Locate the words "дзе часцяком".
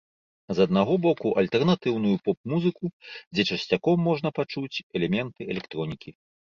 3.37-3.97